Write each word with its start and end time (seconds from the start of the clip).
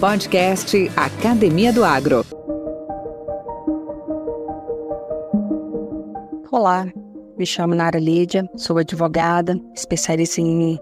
Podcast 0.00 0.76
Academia 0.94 1.72
do 1.72 1.84
Agro. 1.84 2.24
Olá, 6.52 6.86
me 7.36 7.44
chamo 7.44 7.74
Nara 7.74 7.98
Lídia, 7.98 8.48
sou 8.54 8.78
advogada, 8.78 9.60
especialista 9.74 10.40
em, 10.40 10.78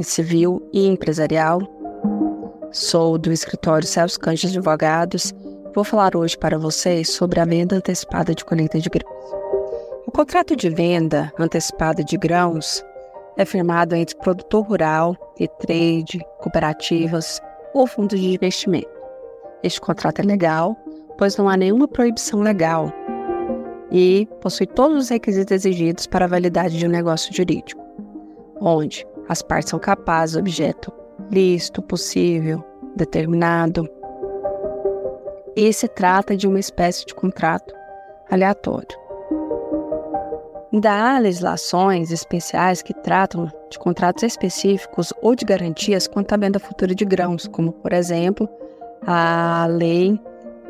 civil 0.00 0.68
e 0.72 0.88
empresarial. 0.88 1.60
Sou 2.72 3.16
do 3.16 3.30
escritório 3.32 3.86
Celso 3.86 4.18
Canjas 4.18 4.50
Advogados. 4.50 5.32
Vou 5.72 5.84
falar 5.84 6.16
hoje 6.16 6.36
para 6.36 6.58
vocês 6.58 7.10
sobre 7.10 7.38
a 7.38 7.44
venda 7.44 7.76
antecipada 7.76 8.34
de 8.34 8.44
colheita 8.44 8.80
de 8.80 8.88
grãos. 8.88 9.24
O 10.04 10.10
contrato 10.10 10.56
de 10.56 10.68
venda 10.68 11.32
antecipada 11.38 12.02
de 12.02 12.18
grãos 12.18 12.84
é 13.36 13.44
firmado 13.44 13.94
entre 13.94 14.16
produtor 14.16 14.66
rural 14.66 15.16
e 15.38 15.46
trade, 15.46 16.18
cooperativas, 16.40 17.40
ou 17.74 17.86
fundos 17.86 18.18
de 18.18 18.34
investimento. 18.34 18.88
Este 19.62 19.80
contrato 19.80 20.20
é 20.20 20.22
legal, 20.22 20.76
pois 21.16 21.36
não 21.36 21.48
há 21.48 21.56
nenhuma 21.56 21.88
proibição 21.88 22.40
legal 22.40 22.92
e 23.90 24.28
possui 24.40 24.66
todos 24.66 25.04
os 25.04 25.08
requisitos 25.08 25.52
exigidos 25.52 26.06
para 26.06 26.26
a 26.26 26.28
validade 26.28 26.78
de 26.78 26.86
um 26.86 26.90
negócio 26.90 27.34
jurídico, 27.34 27.82
onde 28.60 29.06
as 29.28 29.42
partes 29.42 29.70
são 29.70 29.78
capazes 29.78 30.36
objeto 30.36 30.92
lícito, 31.30 31.82
possível, 31.82 32.64
determinado. 32.96 33.88
E 35.56 35.72
se 35.72 35.88
trata 35.88 36.36
de 36.36 36.46
uma 36.46 36.60
espécie 36.60 37.04
de 37.04 37.14
contrato 37.14 37.74
aleatório. 38.30 39.07
Ainda 40.72 40.92
há 40.92 41.18
legislações 41.18 42.10
especiais 42.10 42.82
que 42.82 42.92
tratam 42.92 43.50
de 43.70 43.78
contratos 43.78 44.22
específicos 44.22 45.12
ou 45.22 45.34
de 45.34 45.44
garantias 45.44 46.06
quanto 46.06 46.34
à 46.34 46.36
venda 46.36 46.58
futura 46.58 46.94
de 46.94 47.06
grãos, 47.06 47.46
como, 47.48 47.72
por 47.72 47.92
exemplo, 47.92 48.46
a 49.06 49.66
lei 49.70 50.20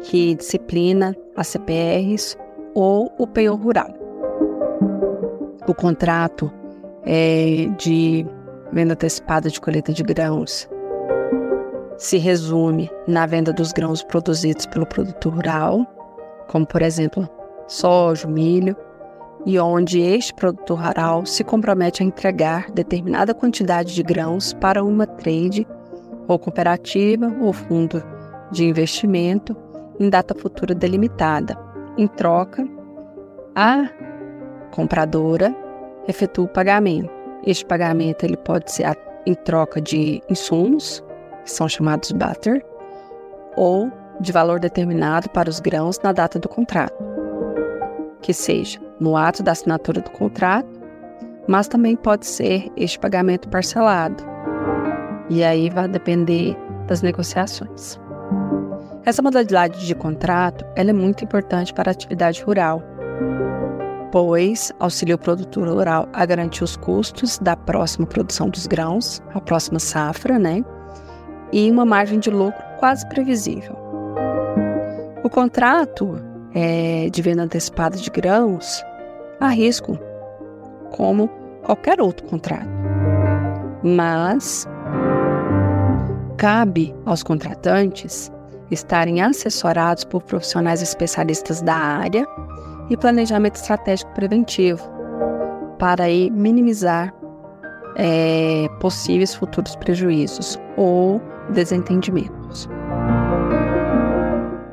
que 0.02 0.36
disciplina 0.36 1.16
as 1.36 1.48
CPRs 1.48 2.36
ou 2.74 3.12
o 3.18 3.26
penhor 3.26 3.58
rural. 3.58 3.88
O 5.66 5.74
contrato 5.74 6.50
é, 7.04 7.68
de 7.76 8.24
venda 8.72 8.92
antecipada 8.92 9.50
de 9.50 9.60
colheita 9.60 9.92
de 9.92 10.04
grãos 10.04 10.68
se 11.96 12.18
resume 12.18 12.88
na 13.08 13.26
venda 13.26 13.52
dos 13.52 13.72
grãos 13.72 14.04
produzidos 14.04 14.66
pelo 14.66 14.86
produtor 14.86 15.34
rural, 15.34 15.84
como, 16.46 16.64
por 16.64 16.82
exemplo, 16.82 17.28
soja, 17.66 18.28
milho, 18.28 18.76
e 19.48 19.58
onde 19.58 19.98
este 19.98 20.34
produtor 20.34 20.78
rural 20.78 21.24
se 21.24 21.42
compromete 21.42 22.02
a 22.02 22.06
entregar 22.06 22.70
determinada 22.70 23.32
quantidade 23.32 23.94
de 23.94 24.02
grãos 24.02 24.52
para 24.52 24.84
uma 24.84 25.06
trade 25.06 25.66
ou 26.28 26.38
cooperativa 26.38 27.34
ou 27.40 27.54
fundo 27.54 28.04
de 28.52 28.66
investimento 28.66 29.56
em 29.98 30.10
data 30.10 30.34
futura 30.34 30.74
delimitada. 30.74 31.58
Em 31.96 32.06
troca, 32.06 32.62
a 33.56 33.88
compradora 34.70 35.56
efetua 36.06 36.44
o 36.44 36.48
pagamento. 36.48 37.10
Este 37.42 37.64
pagamento 37.64 38.24
ele 38.24 38.36
pode 38.36 38.70
ser 38.70 38.84
em 39.24 39.34
troca 39.34 39.80
de 39.80 40.22
insumos, 40.28 41.02
que 41.42 41.50
são 41.50 41.66
chamados 41.66 42.12
butter, 42.12 42.62
ou 43.56 43.90
de 44.20 44.30
valor 44.30 44.60
determinado 44.60 45.30
para 45.30 45.48
os 45.48 45.58
grãos 45.58 45.98
na 46.00 46.12
data 46.12 46.38
do 46.38 46.50
contrato, 46.50 47.02
que 48.20 48.34
seja 48.34 48.87
no 49.00 49.16
ato 49.16 49.42
da 49.42 49.52
assinatura 49.52 50.00
do 50.00 50.10
contrato, 50.10 50.68
mas 51.46 51.68
também 51.68 51.96
pode 51.96 52.26
ser 52.26 52.70
este 52.76 52.98
pagamento 52.98 53.48
parcelado. 53.48 54.22
E 55.30 55.42
aí 55.42 55.70
vai 55.70 55.88
depender 55.88 56.56
das 56.86 57.02
negociações. 57.02 57.98
Essa 59.04 59.22
modalidade 59.22 59.86
de 59.86 59.94
contrato 59.94 60.64
é 60.76 60.92
muito 60.92 61.24
importante 61.24 61.72
para 61.72 61.90
a 61.90 61.92
atividade 61.92 62.42
rural, 62.42 62.82
pois 64.12 64.72
auxilia 64.78 65.14
o 65.14 65.18
produtor 65.18 65.68
rural 65.68 66.08
a 66.12 66.26
garantir 66.26 66.64
os 66.64 66.76
custos 66.76 67.38
da 67.38 67.56
próxima 67.56 68.06
produção 68.06 68.50
dos 68.50 68.66
grãos, 68.66 69.22
a 69.34 69.40
próxima 69.40 69.78
safra, 69.78 70.38
né? 70.38 70.64
E 71.52 71.70
uma 71.70 71.86
margem 71.86 72.18
de 72.18 72.30
lucro 72.30 72.62
quase 72.78 73.08
previsível. 73.08 73.76
O 75.24 75.30
contrato 75.30 76.18
é, 76.54 77.08
de 77.10 77.22
venda 77.22 77.42
antecipada 77.42 77.96
de 77.96 78.10
grãos 78.10 78.84
há 79.40 79.48
risco, 79.48 79.98
como 80.90 81.28
qualquer 81.62 82.00
outro 82.00 82.26
contrato. 82.26 82.68
Mas 83.82 84.66
cabe 86.36 86.94
aos 87.04 87.22
contratantes 87.22 88.32
estarem 88.70 89.20
assessorados 89.20 90.04
por 90.04 90.22
profissionais 90.22 90.82
especialistas 90.82 91.62
da 91.62 91.74
área 91.74 92.26
e 92.90 92.96
planejamento 92.96 93.56
estratégico 93.56 94.10
preventivo 94.12 94.82
para 95.78 96.04
aí 96.04 96.30
minimizar 96.30 97.14
é, 97.96 98.68
possíveis 98.80 99.34
futuros 99.34 99.74
prejuízos 99.76 100.58
ou 100.76 101.20
desentendimentos. 101.50 102.68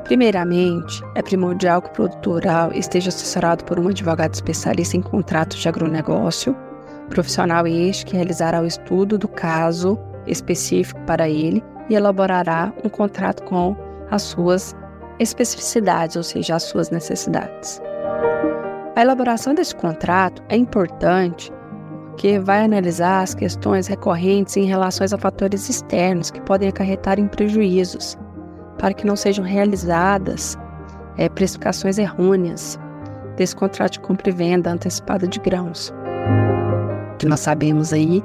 Primeiramente, 0.06 1.04
é 1.16 1.22
primordial 1.24 1.82
que 1.82 1.90
o 1.90 1.92
produtor 1.92 2.36
rural 2.36 2.72
esteja 2.72 3.10
assessorado 3.10 3.66
por 3.66 3.80
um 3.80 3.88
advogado 3.88 4.36
especialista 4.36 4.96
em 4.96 5.02
contratos 5.02 5.58
de 5.58 5.68
agronegócio, 5.68 6.56
profissional 7.10 7.66
este 7.66 8.06
que 8.06 8.16
realizará 8.16 8.62
o 8.62 8.68
estudo 8.68 9.18
do 9.18 9.28
caso 9.28 9.98
específico 10.28 11.00
para 11.08 11.28
ele 11.28 11.64
e 11.90 11.96
elaborará 11.96 12.72
um 12.84 12.90
contrato 12.90 13.42
com 13.44 13.76
as 14.12 14.22
suas 14.22 14.76
especificidades, 15.18 16.16
ou 16.16 16.24
seja, 16.24 16.56
as 16.56 16.64
suas 16.64 16.92
necessidades. 16.92 17.82
A 18.96 19.02
elaboração 19.02 19.56
desse 19.56 19.76
contrato 19.76 20.44
é 20.50 20.56
importante 20.56 21.52
porque 22.10 22.38
vai 22.40 22.64
analisar 22.64 23.24
as 23.24 23.34
questões 23.34 23.88
recorrentes 23.88 24.56
em 24.56 24.66
relação 24.66 25.06
a 25.12 25.18
fatores 25.18 25.68
externos 25.68 26.30
que 26.30 26.42
podem 26.42 26.70
acarretar 26.70 27.20
em 27.20 27.28
prejuízos 27.28 28.16
para 28.78 28.94
que 28.94 29.06
não 29.06 29.16
sejam 29.16 29.44
realizadas 29.44 30.58
é, 31.18 31.30
precificações 31.30 31.98
errôneas 31.98 32.80
desse 33.36 33.56
contrato 33.56 33.94
de 33.94 34.00
compra 34.00 34.30
e 34.30 34.32
venda 34.32 34.72
antecipada 34.72 35.28
de 35.28 35.40
grãos. 35.40 35.94
Que 37.20 37.26
nós 37.26 37.40
sabemos 37.40 37.94
aí 37.94 38.24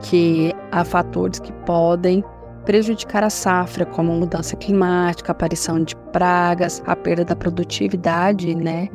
que 0.00 0.52
há 0.70 0.84
fatores 0.84 1.38
que 1.38 1.52
podem 1.64 2.24
prejudicar 2.64 3.24
a 3.24 3.30
safra, 3.30 3.84
como 3.84 4.12
mudança 4.12 4.56
climática, 4.56 5.32
aparição 5.32 5.82
de 5.82 5.96
pragas, 6.12 6.82
a 6.86 6.94
perda 6.94 7.24
da 7.24 7.34
produtividade, 7.34 8.54
né, 8.54 8.88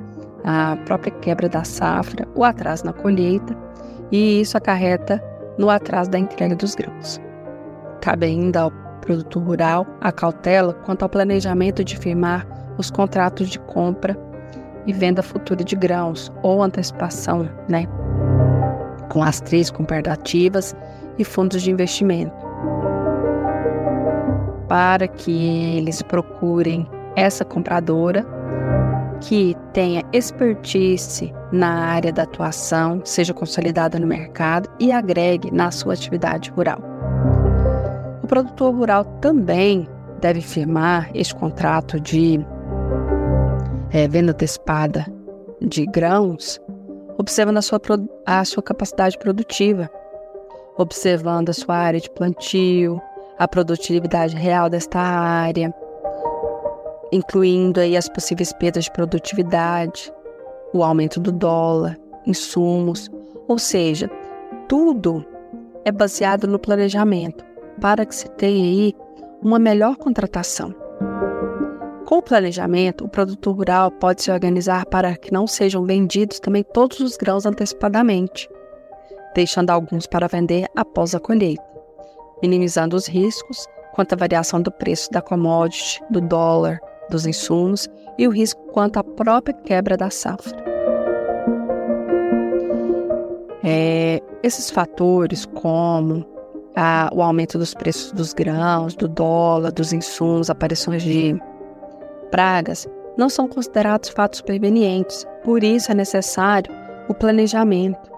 a 0.43 0.77
própria 0.85 1.11
quebra 1.11 1.49
da 1.49 1.63
safra, 1.63 2.27
o 2.33 2.43
atraso 2.43 2.85
na 2.85 2.93
colheita, 2.93 3.55
e 4.11 4.41
isso 4.41 4.57
acarreta 4.57 5.21
no 5.57 5.69
atraso 5.69 6.09
da 6.09 6.19
entrega 6.19 6.55
dos 6.55 6.75
grãos. 6.75 7.19
Cabe 7.99 8.27
ainda 8.27 8.61
ao 8.61 8.86
produtor 9.07 9.41
rural 9.41 9.87
a 10.01 10.11
cautela 10.11 10.73
quanto 10.73 11.03
ao 11.03 11.09
planejamento 11.09 11.81
de 11.83 11.97
firmar 11.97 12.45
os 12.77 12.91
contratos 12.91 13.49
de 13.49 13.57
compra 13.59 14.17
e 14.85 14.91
venda 14.91 15.23
futura 15.23 15.63
de 15.63 15.75
grãos 15.75 16.31
ou 16.43 16.61
antecipação, 16.61 17.49
né? 17.69 17.87
Com 19.09 19.23
as 19.23 19.39
três 19.39 19.71
cooperativas 19.71 20.75
e 21.17 21.23
fundos 21.23 21.61
de 21.61 21.71
investimento. 21.71 22.35
Para 24.67 25.07
que 25.07 25.77
eles 25.77 26.01
procurem 26.01 26.85
essa 27.15 27.45
compradora 27.45 28.25
que 29.21 29.55
tenha 29.73 30.03
expertise 30.11 31.33
na 31.51 31.85
área 31.85 32.11
da 32.11 32.23
atuação, 32.23 33.01
seja 33.03 33.33
consolidada 33.33 33.97
no 33.97 34.05
mercado 34.05 34.69
e 34.79 34.91
agregue 34.91 35.49
na 35.51 35.71
sua 35.71 35.93
atividade 35.93 36.51
rural. 36.51 36.86
O 38.27 38.35
produtor 38.37 38.75
rural 38.75 39.05
também 39.21 39.87
deve 40.19 40.41
firmar 40.41 41.09
este 41.15 41.33
contrato 41.33 41.97
de 41.97 42.45
é, 43.89 44.05
venda 44.05 44.33
antecipada 44.33 45.05
de 45.61 45.85
grãos, 45.85 46.59
observando 47.17 47.55
a 47.55 47.61
sua, 47.61 47.79
a 48.25 48.43
sua 48.43 48.61
capacidade 48.61 49.17
produtiva, 49.17 49.89
observando 50.77 51.51
a 51.51 51.53
sua 51.53 51.77
área 51.77 52.01
de 52.01 52.09
plantio, 52.09 53.01
a 53.39 53.47
produtividade 53.47 54.35
real 54.35 54.69
desta 54.69 54.99
área, 54.99 55.73
incluindo 57.13 57.79
aí 57.79 57.95
as 57.95 58.09
possíveis 58.09 58.51
perdas 58.51 58.83
de 58.83 58.91
produtividade, 58.91 60.11
o 60.73 60.83
aumento 60.83 61.21
do 61.21 61.31
dólar, 61.31 61.97
insumos, 62.25 63.09
ou 63.47 63.57
seja, 63.57 64.11
tudo 64.67 65.25
é 65.85 65.93
baseado 65.93 66.45
no 66.45 66.59
planejamento 66.59 67.46
para 67.79 68.05
que 68.05 68.15
se 68.15 68.29
tenha 68.31 68.63
aí 68.63 68.93
uma 69.41 69.59
melhor 69.59 69.95
contratação. 69.97 70.73
Com 72.05 72.19
o 72.19 72.21
planejamento, 72.21 73.03
o 73.03 73.09
produtor 73.09 73.55
rural 73.55 73.91
pode 73.91 74.23
se 74.23 74.31
organizar 74.31 74.85
para 74.85 75.17
que 75.17 75.33
não 75.33 75.45
sejam 75.45 75.85
vendidos 75.85 76.39
também 76.39 76.63
todos 76.63 76.99
os 77.01 77.17
grãos 77.17 77.45
antecipadamente, 77.45 78.49
deixando 79.35 79.71
alguns 79.71 80.07
para 80.07 80.27
vender 80.27 80.67
após 80.73 81.13
a 81.13 81.19
colheita, 81.19 81.63
minimizando 82.41 82.95
os 82.95 83.07
riscos 83.07 83.67
quanto 83.93 84.13
à 84.13 84.15
variação 84.15 84.61
do 84.61 84.71
preço 84.71 85.11
da 85.11 85.21
commodity, 85.21 86.01
do 86.09 86.21
dólar, 86.21 86.79
dos 87.09 87.25
insumos 87.25 87.89
e 88.17 88.27
o 88.27 88.31
risco 88.31 88.61
quanto 88.71 88.97
à 88.97 89.03
própria 89.03 89.53
quebra 89.53 89.97
da 89.97 90.09
safra. 90.09 90.55
É, 93.63 94.21
esses 94.41 94.69
fatores, 94.69 95.45
como 95.45 96.25
a, 96.79 97.09
o 97.11 97.23
aumento 97.23 97.57
dos 97.57 97.73
preços 97.73 98.11
dos 98.11 98.33
grãos, 98.33 98.95
do 98.95 99.07
dólar, 99.07 99.71
dos 99.71 99.91
insumos, 99.91 100.47
aparições 100.47 101.01
de 101.01 101.35
pragas, 102.29 102.87
não 103.17 103.29
são 103.29 103.47
considerados 103.47 104.09
fatos 104.09 104.41
prevenientes. 104.41 105.25
Por 105.43 105.63
isso 105.63 105.91
é 105.91 105.95
necessário 105.95 106.71
o 107.09 107.15
planejamento, 107.15 108.11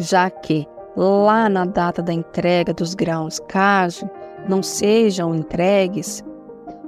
já 0.00 0.28
que 0.28 0.66
lá 0.96 1.48
na 1.48 1.64
data 1.64 2.02
da 2.02 2.12
entrega 2.12 2.74
dos 2.74 2.92
grãos, 2.92 3.38
caso 3.46 4.10
não 4.48 4.64
sejam 4.64 5.32
entregues, 5.32 6.24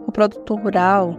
o 0.08 0.11
produtor 0.11 0.61
rural 0.61 1.16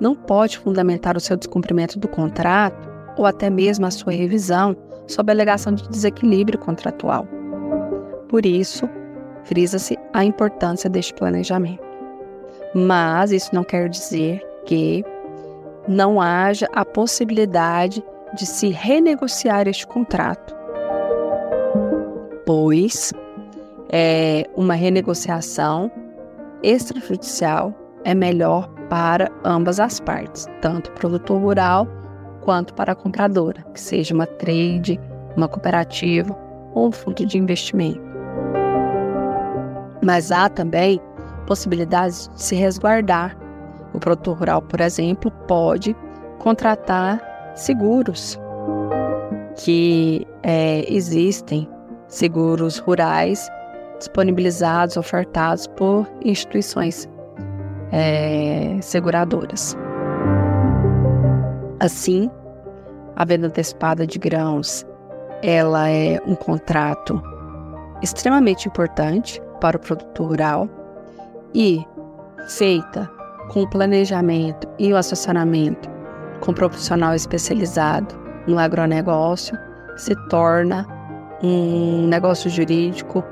não 0.00 0.16
pode 0.16 0.58
fundamentar 0.58 1.16
o 1.16 1.20
seu 1.20 1.36
descumprimento 1.36 1.96
do 1.96 2.08
contrato 2.08 2.88
ou 3.16 3.24
até 3.24 3.48
mesmo 3.48 3.86
a 3.86 3.90
sua 3.92 4.12
revisão 4.12 4.76
sob 5.06 5.30
a 5.30 5.34
alegação 5.34 5.72
de 5.72 5.88
desequilíbrio 5.88 6.58
contratual. 6.58 7.24
Por 8.28 8.44
isso, 8.44 8.88
frisa-se 9.48 9.98
a 10.12 10.24
importância 10.24 10.90
deste 10.90 11.14
planejamento. 11.14 11.82
Mas 12.74 13.32
isso 13.32 13.54
não 13.54 13.64
quer 13.64 13.88
dizer 13.88 14.46
que 14.66 15.02
não 15.88 16.20
haja 16.20 16.68
a 16.72 16.84
possibilidade 16.84 18.04
de 18.34 18.44
se 18.44 18.68
renegociar 18.68 19.66
este 19.66 19.86
contrato, 19.86 20.54
pois 22.44 23.10
é, 23.88 24.46
uma 24.54 24.74
renegociação 24.74 25.90
extrajudicial 26.62 27.72
é 28.04 28.14
melhor 28.14 28.68
para 28.90 29.30
ambas 29.44 29.80
as 29.80 29.98
partes, 29.98 30.46
tanto 30.60 30.92
produtor 30.92 31.40
rural 31.40 31.88
quanto 32.42 32.74
para 32.74 32.92
a 32.92 32.94
compradora, 32.94 33.62
que 33.72 33.80
seja 33.80 34.14
uma 34.14 34.26
trade, 34.26 35.00
uma 35.36 35.48
cooperativa 35.48 36.36
ou 36.74 36.88
um 36.88 36.92
fundo 36.92 37.24
de 37.24 37.38
investimento. 37.38 38.07
Mas 40.08 40.32
há 40.32 40.48
também 40.48 40.98
possibilidades 41.46 42.30
de 42.34 42.42
se 42.42 42.54
resguardar. 42.54 43.36
O 43.92 43.98
produtor 43.98 44.38
rural, 44.38 44.62
por 44.62 44.80
exemplo, 44.80 45.30
pode 45.46 45.94
contratar 46.38 47.20
seguros 47.54 48.40
que 49.54 50.26
é, 50.42 50.90
existem, 50.90 51.68
seguros 52.06 52.78
rurais 52.78 53.50
disponibilizados, 53.98 54.96
ofertados 54.96 55.66
por 55.66 56.08
instituições 56.24 57.06
é, 57.92 58.78
seguradoras. 58.80 59.76
Assim, 61.80 62.30
a 63.14 63.26
venda 63.26 63.48
antecipada 63.48 64.06
de 64.06 64.18
grãos, 64.18 64.86
ela 65.42 65.90
é 65.90 66.18
um 66.26 66.34
contrato 66.34 67.22
extremamente 68.02 68.66
importante 68.68 69.42
para 69.58 69.76
o 69.76 69.80
produtor 69.80 70.28
rural 70.28 70.68
e 71.54 71.84
feita 72.48 73.10
com 73.50 73.62
o 73.62 73.70
planejamento 73.70 74.68
e 74.78 74.92
o 74.92 74.96
assessoramento 74.96 75.88
com 76.40 76.52
profissional 76.52 77.14
especializado 77.14 78.14
no 78.46 78.58
agronegócio, 78.58 79.56
se 79.96 80.14
torna 80.28 80.86
um 81.42 82.06
negócio 82.06 82.50
jurídico 82.50 83.24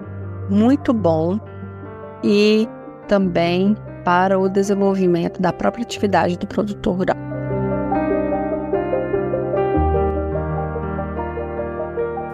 muito 0.50 0.92
bom 0.92 1.38
e 2.22 2.68
também 3.08 3.76
para 4.04 4.38
o 4.38 4.48
desenvolvimento 4.48 5.40
da 5.40 5.52
própria 5.52 5.82
atividade 5.82 6.38
do 6.38 6.46
produtor 6.46 6.96
rural. 6.96 7.25